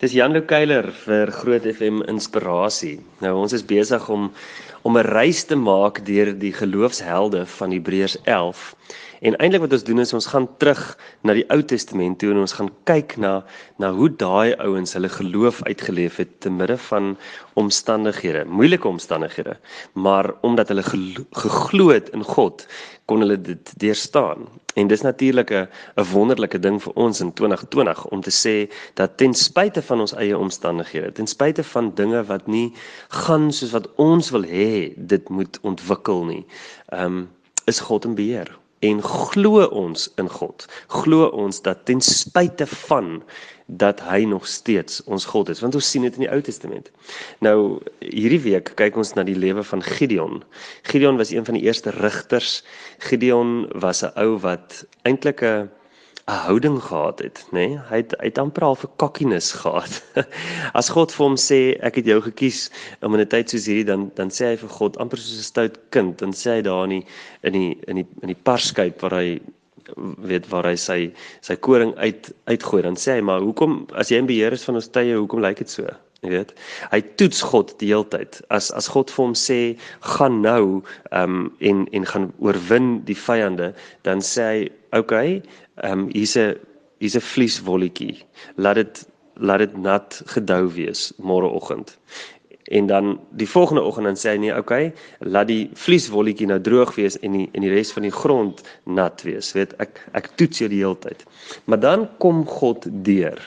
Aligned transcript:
Dis 0.00 0.14
Jan 0.16 0.32
Lukeiler 0.32 0.86
vir 1.04 1.28
Groot 1.28 1.66
FM 1.68 1.98
Inspirasie. 2.08 3.02
Nou 3.20 3.34
ons 3.42 3.52
is 3.52 3.60
besig 3.68 4.06
om 4.08 4.30
om 4.88 4.96
'n 4.96 5.04
reis 5.04 5.42
te 5.44 5.56
maak 5.60 6.00
deur 6.06 6.32
die 6.32 6.54
geloofshelde 6.56 7.42
van 7.58 7.74
Hebreërs 7.76 8.16
11. 8.24 8.62
En 9.20 9.34
eintlik 9.36 9.60
wat 9.60 9.74
ons 9.76 9.82
doen 9.84 10.00
is 10.00 10.12
ons 10.16 10.26
gaan 10.32 10.46
terug 10.56 10.80
na 11.28 11.34
die 11.36 11.44
Ou 11.52 11.60
Testament 11.68 12.16
toe 12.22 12.30
en 12.32 12.38
ons 12.40 12.54
gaan 12.56 12.70
kyk 12.88 13.18
na 13.20 13.32
na 13.82 13.90
hoe 13.92 14.08
daai 14.08 14.54
ouens 14.64 14.94
hulle 14.96 15.10
geloof 15.12 15.58
uitgeleef 15.66 16.16
het 16.22 16.30
te 16.40 16.48
midde 16.50 16.78
van 16.86 17.10
omstandighede, 17.60 18.46
moeilike 18.48 18.88
omstandighede. 18.88 19.58
Maar 19.92 20.30
omdat 20.40 20.72
hulle 20.72 20.84
geglo 20.84 21.90
het 21.92 22.08
in 22.16 22.24
God, 22.24 22.64
kon 23.04 23.20
hulle 23.20 23.36
dit 23.36 23.72
deurstaan. 23.82 24.48
En 24.80 24.88
dis 24.88 25.04
natuurlik 25.04 25.52
'n 25.52 25.68
'n 25.96 26.08
wonderlike 26.12 26.58
ding 26.58 26.80
vir 26.82 26.92
ons 26.94 27.20
in 27.20 27.32
2020 27.32 28.06
om 28.06 28.20
te 28.20 28.32
sê 28.32 28.72
dat 28.94 29.16
ten 29.16 29.34
spyte 29.34 29.82
van 29.82 30.00
ons 30.00 30.14
eie 30.14 30.38
omstandighede, 30.38 31.12
ten 31.12 31.26
spyte 31.26 31.64
van 31.64 31.92
dinge 31.94 32.24
wat 32.24 32.46
nie 32.46 32.72
gaan 33.08 33.52
soos 33.52 33.70
wat 33.70 33.94
ons 33.96 34.30
wil 34.30 34.44
hê 34.44 34.94
dit 34.96 35.28
moet 35.28 35.58
ontwikkel 35.60 36.24
nie, 36.24 36.46
ehm 36.88 37.04
um, 37.04 37.28
is 37.66 37.80
God 37.80 38.04
in 38.04 38.14
beheer 38.14 38.60
en 38.80 39.02
glo 39.04 39.64
ons 39.66 40.08
in 40.16 40.28
God. 40.28 40.66
Glo 40.88 41.28
ons 41.36 41.62
dat 41.62 41.84
ten 41.84 42.00
spyte 42.00 42.66
van 42.66 43.20
dat 43.66 44.00
hy 44.02 44.24
nog 44.26 44.48
steeds 44.50 45.02
ons 45.04 45.24
God 45.30 45.50
is, 45.52 45.60
want 45.62 45.76
ons 45.78 45.90
sien 45.90 46.02
dit 46.02 46.16
in 46.18 46.24
die 46.24 46.30
Ou 46.32 46.40
Testament. 46.42 46.90
Nou 47.44 47.78
hierdie 48.02 48.40
week 48.42 48.72
kyk 48.80 48.96
ons 48.98 49.12
na 49.14 49.22
die 49.26 49.38
lewe 49.38 49.62
van 49.66 49.84
Gideon. 49.84 50.40
Gideon 50.90 51.20
was 51.20 51.30
een 51.30 51.46
van 51.46 51.58
die 51.58 51.66
eerste 51.68 51.94
rigters. 52.00 52.62
Gideon 52.98 53.68
was 53.78 54.02
'n 54.02 54.12
ou 54.16 54.38
wat 54.42 54.84
eintlik 55.04 55.42
'n 55.42 55.70
'n 56.30 56.42
houding 56.46 56.78
gehad 56.82 57.18
het, 57.18 57.46
nê? 57.50 57.66
Nee? 57.66 57.78
Hy 57.90 57.96
het 58.02 58.12
hy 58.20 58.28
het 58.30 58.38
amper 58.38 58.64
al 58.64 58.76
vir 58.78 58.90
kokkiness 59.02 59.52
gehad. 59.62 59.94
As 60.78 60.90
God 60.94 61.12
vir 61.14 61.24
hom 61.26 61.36
sê 61.36 61.60
ek 61.88 61.98
het 62.00 62.06
jou 62.06 62.20
gekies 62.22 62.60
om 63.02 63.14
in 63.14 63.24
'n 63.24 63.32
tyd 63.34 63.50
soos 63.50 63.66
hierdie 63.66 63.88
dan 63.92 64.10
dan 64.14 64.30
sê 64.30 64.52
hy 64.52 64.56
vir 64.62 64.72
God 64.78 64.98
amper 65.02 65.18
soos 65.18 65.40
'n 65.40 65.50
stout 65.52 65.80
kind, 65.90 66.18
dan 66.22 66.30
sê 66.32 66.58
hy 66.58 66.62
daar 66.62 66.84
in 66.86 66.94
die 66.96 67.04
in 67.42 67.52
die 67.58 67.72
in 67.88 67.96
die 68.02 68.08
in 68.22 68.28
die 68.34 68.42
parskyp 68.48 69.02
waar 69.02 69.18
hy 69.18 69.40
weet 70.30 70.46
waar 70.52 70.66
hy 70.70 70.76
sy 70.76 71.00
sy 71.40 71.56
koring 71.56 71.94
uit 71.98 72.30
uitgooi, 72.46 72.82
dan 72.82 72.96
sê 72.96 73.18
hy 73.18 73.24
maar 73.26 73.42
hoekom 73.42 73.86
as 73.94 74.10
jy 74.10 74.22
in 74.22 74.30
beheer 74.30 74.52
is 74.52 74.64
van 74.64 74.78
ons 74.78 74.88
tye, 74.88 75.16
hoekom 75.16 75.42
lyk 75.42 75.58
dit 75.64 75.70
so? 75.70 75.86
Jy 76.20 76.30
weet, 76.34 76.50
hy 76.92 77.00
toets 77.16 77.40
God 77.48 77.70
die 77.80 77.88
hele 77.94 78.04
tyd. 78.12 78.42
As 78.52 78.68
as 78.76 78.90
God 78.92 79.12
vir 79.12 79.24
hom 79.24 79.36
sê 79.38 79.60
gaan 80.16 80.42
nou 80.44 80.82
ehm 81.16 81.36
um, 81.36 81.46
en 81.64 81.86
en 81.96 82.08
gaan 82.10 82.26
oorwin 82.44 82.98
die 83.08 83.16
vyande, 83.16 83.70
dan 84.08 84.20
sê 84.20 84.48
hy 84.48 84.66
okay, 85.00 85.38
ehm 85.80 86.04
um, 86.04 86.10
hier's 86.12 86.36
'n 86.36 86.58
hier's 87.00 87.16
'n 87.16 87.24
vlieswolletjie. 87.24 88.20
Laat 88.56 88.76
dit 88.82 89.06
laat 89.40 89.64
dit 89.64 89.76
nat 89.76 90.22
gedou 90.26 90.68
wees 90.76 91.12
môreoggend. 91.16 91.96
En 92.70 92.86
dan 92.86 93.20
die 93.30 93.48
volgende 93.48 93.82
oggend 93.82 94.06
dan 94.06 94.18
sê 94.20 94.34
hy 94.34 94.40
nee, 94.44 94.56
okay, 94.56 94.92
laat 95.18 95.48
die 95.48 95.70
vlieswolletjie 95.74 96.46
nou 96.46 96.60
droog 96.60 96.92
wees 96.94 97.16
en 97.24 97.32
die 97.32 97.48
en 97.56 97.64
die 97.64 97.72
res 97.72 97.92
van 97.96 98.04
die 98.06 98.14
grond 98.14 98.60
nat 98.84 99.24
wees. 99.26 99.54
Weet 99.56 99.72
ek 99.82 100.04
ek 100.12 100.28
toets 100.36 100.60
jou 100.60 100.68
die 100.68 100.82
hele 100.84 100.98
tyd. 101.00 101.24
Maar 101.64 101.80
dan 101.80 102.04
kom 102.18 102.44
God 102.46 102.86
deur. 103.08 103.40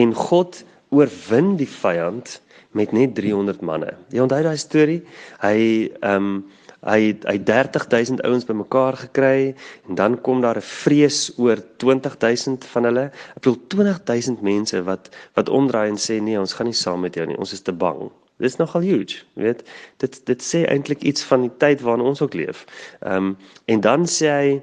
En 0.00 0.14
God 0.14 0.64
oorwin 0.94 1.56
die 1.56 1.68
vyand 1.70 2.40
met 2.76 2.92
net 2.92 3.14
300 3.16 3.64
manne. 3.64 3.94
Jy 4.12 4.22
onthou 4.24 4.42
daai 4.44 4.60
storie? 4.60 5.02
Hy 5.42 5.58
ehm 6.02 6.30
um, 6.30 6.44
hy 6.86 7.16
hy 7.26 7.36
30000 7.42 8.20
ouens 8.28 8.44
bymekaar 8.46 8.94
gekry 9.00 9.54
en 9.88 9.96
dan 9.98 10.20
kom 10.22 10.42
daar 10.44 10.60
'n 10.60 10.62
vrees 10.62 11.32
oor 11.38 11.58
20000 11.82 12.64
van 12.64 12.84
hulle. 12.84 13.04
Ek 13.36 13.42
bedoel 13.42 13.58
20000 13.68 14.42
mense 14.42 14.82
wat 14.82 15.10
wat 15.34 15.48
omdraai 15.48 15.88
en 15.88 15.98
sê 15.98 16.20
nee, 16.20 16.38
ons 16.38 16.52
gaan 16.52 16.66
nie 16.66 16.80
saam 16.84 17.00
met 17.00 17.14
jou 17.14 17.26
nie. 17.26 17.38
Ons 17.38 17.52
is 17.52 17.60
te 17.60 17.72
bang. 17.72 18.10
Dit 18.38 18.50
is 18.50 18.56
nogal 18.56 18.80
huge, 18.80 19.24
weet? 19.34 19.64
Dit 19.96 20.20
dit 20.26 20.42
sê 20.42 20.66
eintlik 20.68 21.02
iets 21.02 21.24
van 21.24 21.40
die 21.40 21.56
tyd 21.58 21.80
waarin 21.80 22.04
ons 22.04 22.22
ook 22.22 22.34
leef. 22.34 22.66
Ehm 23.00 23.16
um, 23.16 23.36
en 23.64 23.80
dan 23.80 24.06
sê 24.06 24.26
hy 24.28 24.62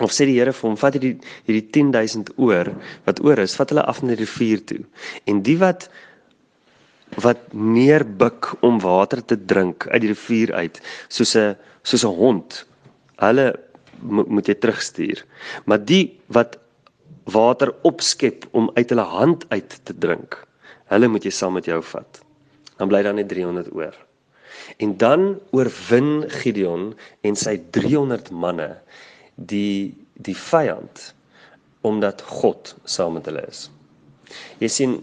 of 0.00 0.10
sê 0.10 0.26
die 0.26 0.38
Here 0.38 0.52
vir 0.52 0.68
hom, 0.68 0.76
vat 0.80 0.96
hierdie 0.96 1.14
hierdie 1.46 1.66
10000 1.76 2.32
oor 2.42 2.72
wat 3.06 3.20
oor 3.24 3.38
is, 3.38 3.54
vat 3.58 3.70
hulle 3.70 3.84
af 3.86 4.02
na 4.02 4.14
die 4.14 4.24
rivier 4.24 4.64
toe. 4.66 4.82
En 5.30 5.42
die 5.46 5.56
wat 5.60 5.88
wat 7.22 7.52
neerbuk 7.52 8.48
om 8.66 8.80
water 8.82 9.20
te 9.22 9.36
drink 9.38 9.86
uit 9.92 10.00
die 10.02 10.10
rivier 10.10 10.54
uit 10.54 10.80
soos 11.08 11.36
'n 11.36 11.54
soos 11.82 12.04
'n 12.04 12.16
hond. 12.16 12.64
Hulle 13.22 13.54
moet 14.02 14.48
jy 14.48 14.54
terugstuur. 14.54 15.24
Maar 15.66 15.84
die 15.84 16.18
wat 16.28 16.58
water 17.24 17.72
opskep 17.82 18.44
om 18.52 18.70
uit 18.74 18.88
hulle 18.88 19.06
hand 19.08 19.44
uit 19.48 19.80
te 19.84 19.94
drink, 19.98 20.36
hulle 20.92 21.08
moet 21.08 21.24
jy 21.24 21.30
saam 21.30 21.54
met 21.54 21.66
jou 21.66 21.82
vat. 21.82 22.20
Dan 22.78 22.88
bly 22.88 23.02
daar 23.02 23.14
net 23.14 23.28
300 23.28 23.72
oor. 23.72 23.94
En 24.78 24.96
dan 24.96 25.40
oorwin 25.50 26.24
Gideon 26.28 26.94
en 27.22 27.36
sy 27.36 27.58
300 27.70 28.30
manne 28.30 28.76
die 29.36 29.94
die 30.14 30.36
vyand 30.38 31.14
omdat 31.84 32.22
God 32.22 32.76
saam 32.84 33.18
met 33.18 33.26
hulle 33.26 33.42
is. 33.50 33.66
Jy 34.62 34.68
sien 34.70 34.94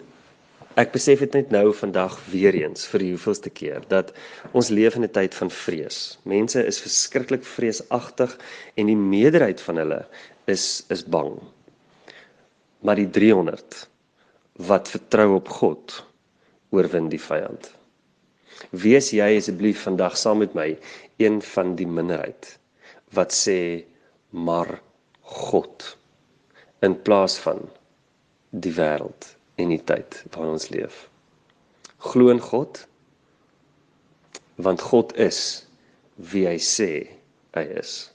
Ek 0.80 0.94
besef 0.94 1.20
dit 1.20 1.34
net 1.36 1.50
nou 1.52 1.74
vandag 1.76 2.14
weer 2.32 2.56
eens 2.56 2.86
vir 2.88 3.04
die 3.04 3.10
hoeveelste 3.12 3.52
keer 3.52 3.84
dat 3.92 4.14
ons 4.56 4.70
leef 4.72 4.96
in 4.96 5.04
'n 5.04 5.12
tyd 5.12 5.34
van 5.36 5.50
vrees. 5.52 6.18
Mense 6.24 6.64
is 6.64 6.80
verskriklik 6.80 7.44
vreesagtig 7.44 8.38
en 8.78 8.88
die 8.88 8.96
meerderheid 8.96 9.60
van 9.62 9.76
hulle 9.76 10.06
is 10.48 10.86
is 10.90 11.04
bang. 11.04 11.36
Maar 12.82 12.96
die 12.96 13.10
300 13.10 13.90
wat 14.56 14.88
vertrou 14.88 15.36
op 15.36 15.50
God 15.50 16.06
oorwin 16.72 17.10
die 17.10 17.20
vyand. 17.20 17.72
Wees 18.72 19.12
jy 19.12 19.38
asseblief 19.38 19.84
vandag 19.84 20.16
saam 20.18 20.38
met 20.40 20.54
my 20.56 20.78
een 21.18 21.42
van 21.42 21.76
die 21.76 21.88
minderheid 21.88 22.58
wat 23.12 23.34
sê 23.36 23.84
maar 24.32 24.80
God 25.22 25.98
in 26.80 26.96
plaas 27.02 27.38
van 27.44 27.62
die 28.50 28.74
wêreld 28.76 29.28
en 29.62 29.72
die 29.72 29.82
tyd 29.84 30.24
waarin 30.34 30.56
ons 30.58 30.70
leef. 30.74 31.06
Glo 32.02 32.32
in 32.34 32.42
God 32.42 32.86
want 34.62 34.82
God 34.82 35.14
is 35.18 35.68
wie 36.32 36.46
hy 36.48 36.58
sê 36.62 36.92
hy 37.56 37.64
is. 37.82 38.12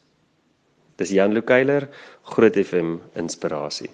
Dis 0.96 1.12
Jan 1.12 1.34
Lukeiler, 1.36 1.88
Groot 2.32 2.56
FM 2.56 2.96
inspirasie. 3.18 3.90